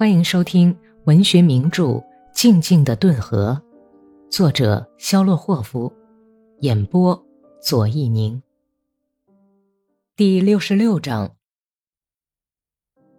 [0.00, 0.74] 欢迎收听
[1.04, 1.84] 文学名著
[2.32, 3.60] 《静静的顿河》，
[4.30, 5.92] 作者肖洛霍夫，
[6.60, 7.22] 演播
[7.60, 8.42] 左一宁。
[10.16, 11.36] 第六十六章：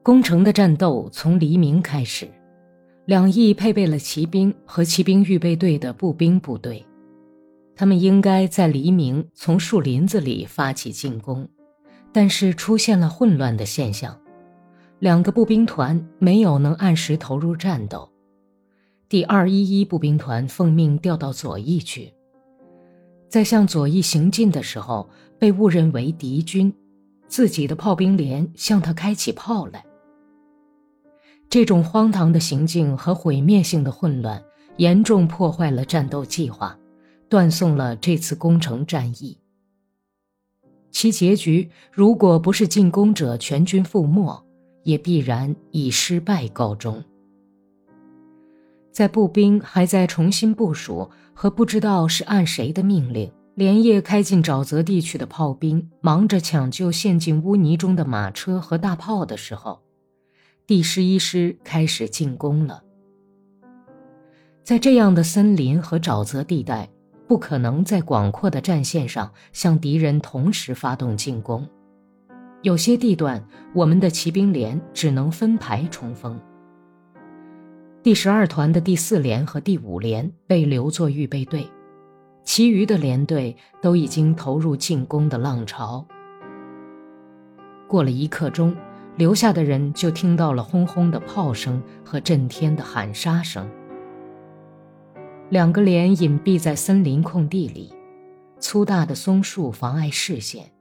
[0.01, 2.27] 攻城的战斗从黎明开始，
[3.05, 6.83] 两翼配备了骑兵和骑兵预备队的步兵部队，
[7.75, 11.47] 他们应该在黎明从树林子里发起进攻，
[12.11, 14.19] 但是出现了混乱的现象。
[15.01, 18.07] 两个步兵团没有能按时投入战斗，
[19.09, 22.13] 第二一一步兵团奉命调到左翼去，
[23.27, 26.71] 在向左翼行进的时候被误认为敌军，
[27.27, 29.83] 自己的炮兵连向他开起炮来。
[31.49, 34.39] 这种荒唐的行径和毁灭性的混乱，
[34.77, 36.77] 严重破坏了战斗计划，
[37.27, 39.35] 断送了这次攻城战役。
[40.91, 44.45] 其结局，如果不是进攻者全军覆没。
[44.83, 47.03] 也必然以失败告终。
[48.91, 59.81] 在步兵还在重新部署和不知道是按谁的命令连夜开进沼泽地区的炮兵忙着抢救陷进污泥中的马车和大炮的时候，
[60.67, 62.83] 第十一师开始进攻了。
[64.63, 66.89] 在这样的森林和沼泽地带，
[67.27, 71.67] 不可能在广阔的战线上向敌人同时发动进攻。
[72.63, 76.39] 有些地段，我们的骑兵连只能分排冲锋。
[78.03, 81.67] 第十二团的第四连和第五连被留作预备队，
[82.43, 86.05] 其余的连队都已经投入进攻的浪潮。
[87.87, 88.75] 过了一刻钟，
[89.17, 93.67] 留下的人就听到了轰轰的炮声和震天的喊杀声。
[95.49, 97.91] 两个连隐蔽在森林空地里，
[98.59, 100.71] 粗大的松树妨碍视线。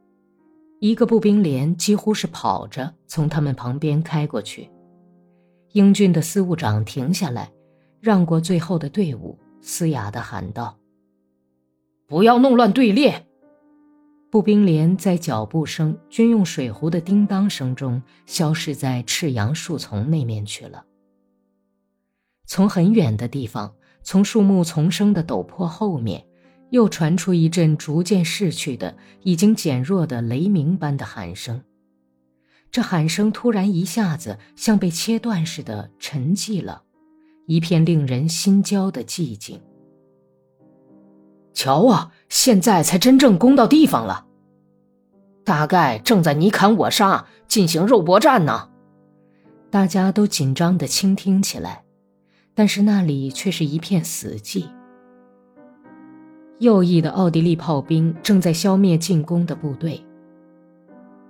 [0.80, 4.70] 一个步兵连几乎是跑着从他们旁边开过去，
[5.72, 7.52] 英俊的司务长停下来，
[8.00, 10.78] 让过最后的队伍，嘶哑地喊道
[12.08, 13.26] ：“不要弄乱队列！”
[14.32, 20.86] 步兵连在脚步声、军用水壶的叮当声中消失在赤杨树丛那面去了。
[22.46, 26.24] 从很远的地方，从树木丛生的陡坡后面。
[26.70, 31.62] 又传出一阵逐渐逝去的、已经减弱的雷鸣般的喊声。
[32.70, 36.82] 这喊声突然一下子像被切断似的沉寂了，
[37.46, 39.60] 一片令人心焦的寂静。
[41.52, 44.26] 瞧啊，现在才真正攻到地方了，
[45.44, 48.70] 大概正在你砍我杀，进行肉搏战呢。
[49.68, 51.84] 大家都紧张地倾听起来，
[52.54, 54.68] 但是那里却是一片死寂。
[56.60, 59.98] 右翼的奥地利炮兵正在消灭进攻的部队，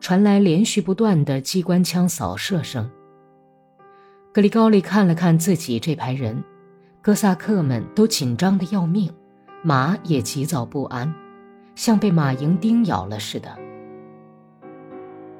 [0.01, 2.91] 传来连续不断的机关枪扫射声。
[4.33, 6.43] 格里高利看了看自己这排人，
[7.01, 9.09] 哥萨克们都紧张的要命，
[9.63, 11.15] 马也急躁不安，
[11.77, 13.57] 像被马蝇叮咬了似的。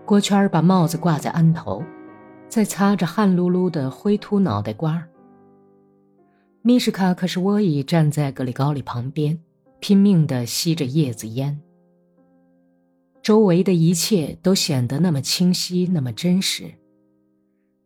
[0.05, 1.83] 郭圈把帽子挂在鞍头，
[2.49, 5.03] 在擦着汗漉漉的灰秃脑袋瓜
[6.63, 9.37] 米什卡可是沃伊站在格里高利旁边。
[9.81, 11.61] 拼命地吸着叶子烟，
[13.23, 16.73] 周围的一切都显得那么清晰，那么真实。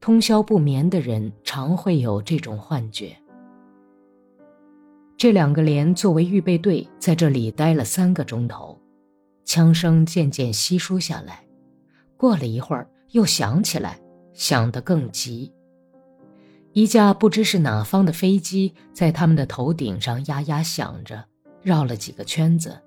[0.01, 3.17] 通宵不眠的人常会有这种幻觉。
[5.17, 8.79] 这两个连作为预备队在这里待了三个钟头，
[9.45, 11.43] 枪声渐渐稀疏下来。
[12.17, 13.99] 过了一会儿，又响起来，
[14.35, 15.53] 响得更急。
[16.73, 21.25] 一架不知是哪方的飞机在他们的头顶上呀呀响着。
[21.65, 22.79] 绕了几个圈子，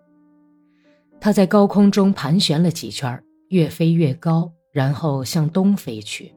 [1.20, 6.32] 它在高空中盘旋了几圈，越飞越高，然后向东飞去。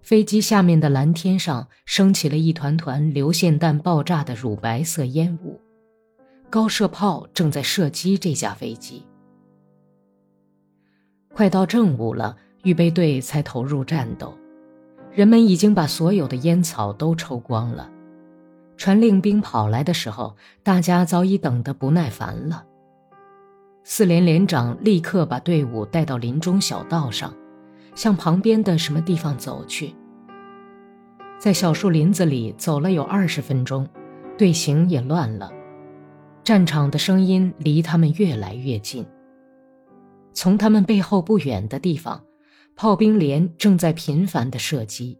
[0.00, 5.60] 飞机下面的蓝天上升起了一团团流线弹爆炸的乳白色烟雾，
[6.48, 9.04] 高射炮正在射击这架飞机。
[11.34, 14.36] 快到正午了，预备队才投入战斗，
[15.12, 17.90] 人们已经把所有的烟草都抽光了。
[18.80, 22.64] 传令兵跑来的时候，大家早已等得不耐烦了。
[23.84, 27.30] 四连连长立刻把队伍带到林中小道上，
[27.94, 29.94] 向旁边的什么地方走去。
[31.38, 33.86] 在小树林子里走了有二十分钟，
[34.38, 35.52] 队形也乱了，
[36.42, 39.04] 战场的声音离他们越来越近。
[40.32, 42.24] 从他们背后不远的地方，
[42.74, 45.18] 炮兵连正在频繁地射击，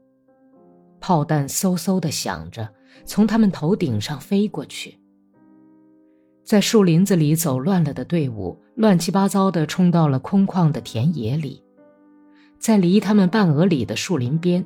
[1.01, 2.69] 炮弹嗖嗖地响着。
[3.07, 4.99] 从他们头顶上飞过去，
[6.45, 11.63] 在树林子里走乱了的队伍，乱七八糟地冲到了空旷的田野里，
[12.59, 14.65] 在离他们半俄里的树林边，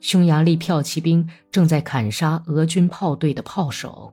[0.00, 4.12] 匈牙利骠骑兵正在砍杀俄军炮队的炮手。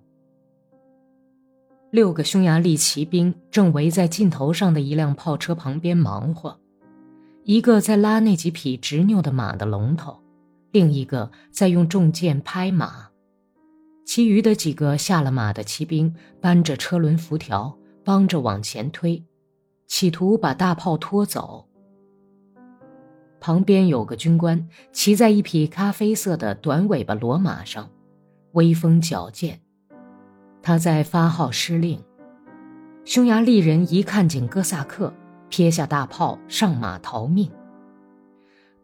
[1.92, 6.58] 六个匈牙利骑兵正围在尽头上的一辆炮车旁边忙活，
[7.44, 10.20] 一个在拉那几匹执拗的马的龙头，
[10.78, 13.08] 另一个在用重剑拍马。
[14.06, 19.26] 其余的几个下了马的骑兵搬着车轮辐条，帮着往前推，
[19.88, 21.68] 企图把大炮拖走。
[23.40, 27.90] 旁边有个军官骑在一匹咖啡色的短尾巴骡马上，
[28.52, 29.60] 威风矫健。
[30.62, 32.00] 他在发号施令。
[33.04, 35.12] 匈牙利人一看见哥萨克，
[35.50, 37.50] 撇下大炮上马逃命。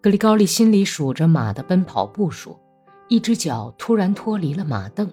[0.04, 2.60] 格里高利心里数着马的奔跑步数，
[3.08, 5.10] 一只脚突然脱离了马凳，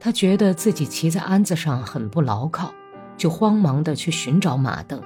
[0.00, 2.74] 他觉得自己骑在鞍子上很不牢靠，
[3.16, 5.00] 就慌忙地去寻找马凳。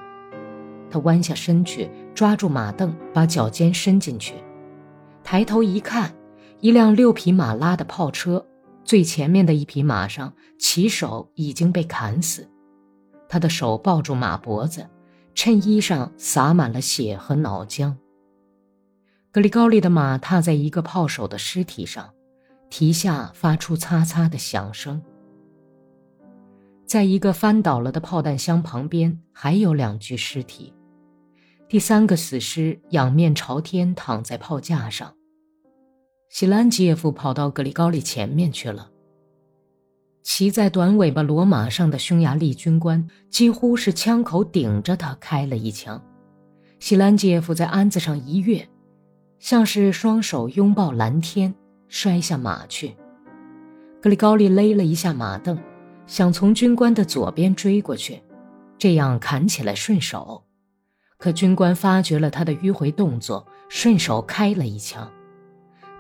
[0.90, 4.36] 他弯下身去，抓住马凳，把脚尖伸进去，
[5.22, 6.14] 抬头一看，
[6.60, 8.46] 一辆六匹马拉的炮车。
[8.84, 12.48] 最前面的一匹马上，骑手已经被砍死，
[13.28, 14.88] 他的手抱住马脖子，
[15.34, 17.94] 衬衣上洒满了血和脑浆。
[19.34, 22.14] 格里高利的马踏在一个炮手的尸体上，
[22.70, 25.02] 蹄下发出擦擦的响声。
[26.86, 30.72] 在一个翻倒了的炮弹箱旁边，还有两具尸体，
[31.68, 35.12] 第三个死尸仰面朝天躺在炮架上。
[36.28, 38.88] 西兰吉耶夫跑到格里高利前面去了。
[40.22, 46.00] 骑在短尾巴骡马上的匈牙利军官几乎是枪口顶着他开了一枪。
[46.78, 48.68] 西兰吉耶夫在鞍子上一跃，
[49.44, 51.54] 像是双手拥抱蓝天，
[51.86, 52.96] 摔下马去。
[54.00, 55.58] 格里高利勒了一下马凳，
[56.06, 58.22] 想从军官的左边追过去，
[58.78, 60.42] 这样砍起来顺手。
[61.18, 65.12] 可军官发觉了他的迂回动作，顺手开了一枪。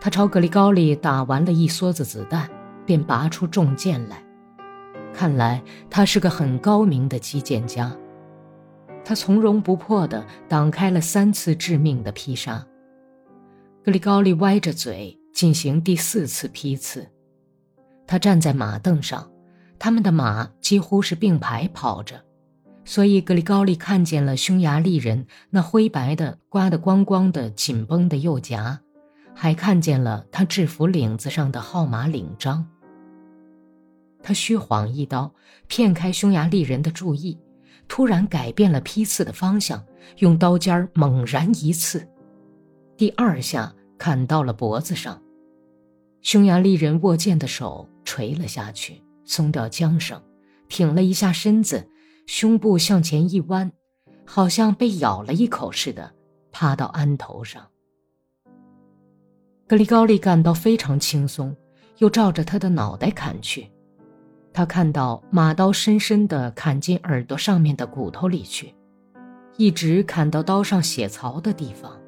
[0.00, 2.48] 他朝格里高利打完了一梭子子弹，
[2.86, 4.24] 便拔出重剑来。
[5.12, 7.94] 看来他是个很高明的击剑家。
[9.04, 12.66] 他从容不迫地挡开了三次致命的劈杀。
[13.84, 17.06] 格里高利歪着嘴进行第四次劈刺。
[18.06, 19.30] 他站在马凳上，
[19.78, 22.18] 他们的马几乎是并排跑着，
[22.86, 28.80] 所以格里高利看见了匈牙利人那灰白的、刮得光光的、紧绷的右颊。
[29.34, 32.66] 还看见了他制服领子上的号码领章。
[34.22, 35.30] 他虚晃一刀，
[35.66, 37.38] 骗开匈牙利人的注意，
[37.86, 39.84] 突然改变了劈刺的方向，
[40.20, 42.08] 用刀尖猛然一刺，
[42.96, 45.20] 第二下砍到了脖子上。
[46.20, 50.22] 匈牙利人握剑的手垂了下去，松掉缰绳，
[50.68, 51.88] 挺了一下身子，
[52.26, 53.70] 胸部向前一弯，
[54.24, 56.14] 好像被咬了一口似的，
[56.52, 57.66] 趴到鞍头上。
[59.66, 61.54] 格里高利感到非常轻松，
[61.98, 63.70] 又照着他的脑袋砍去。
[64.52, 68.72] 他看到马刀深深地砍进耳朵上面的骨头里去，
[69.56, 72.00] 一直砍到刀上血槽的地方。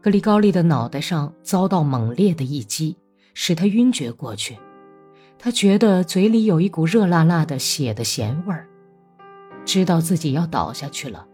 [0.00, 2.96] 格里高利的脑袋上遭到猛烈的一击，
[3.34, 4.56] 使他晕厥过去。
[5.38, 8.66] 他觉得嘴里有一股热辣辣的血的咸味儿，
[9.64, 11.26] 知道自己要倒下去了。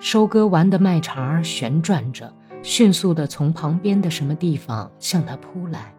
[0.00, 2.32] 收割完的麦茬旋转着。
[2.64, 5.94] 迅速地从旁边的什么地方向他扑来，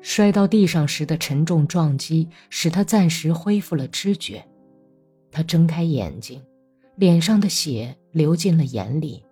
[0.00, 4.46] 摔到地上时的沉重撞击使他暂时恢复了知觉。
[5.32, 6.40] 他睁开眼睛，
[6.98, 9.24] 脸上的血流进了眼里，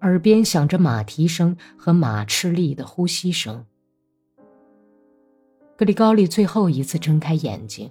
[0.00, 3.64] 耳边响着马蹄声和马吃力的呼吸声。
[5.76, 7.88] 格里高利最后一次睁开眼睛，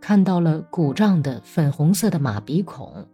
[0.00, 3.06] 看到了鼓胀的粉红色的马鼻孔。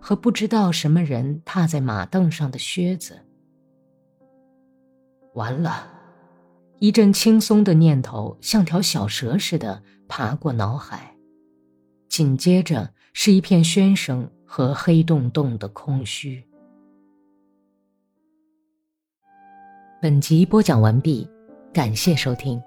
[0.00, 3.18] 和不知道什么人踏在马凳上的靴子。
[5.34, 5.90] 完了，
[6.78, 11.16] 一阵轻松的念头像条小蛇似的爬过脑海，
[12.08, 16.42] 紧接着是一片喧声和黑洞洞的空虚。
[20.00, 21.28] 本集播讲完毕，
[21.70, 22.58] 感谢收听。